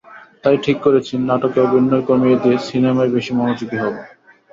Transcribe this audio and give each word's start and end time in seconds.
তাই 0.43 0.57
ঠিক 0.57 0.77
করেছি, 0.85 1.13
নাটকে 1.27 1.59
অভিনয় 1.61 2.03
কমিয়ে 2.09 2.37
দিয়ে 2.43 2.57
সিনেমায় 2.67 3.11
বেশি 3.15 3.31
মনোযোগী 3.39 3.77
হব। 3.83 3.93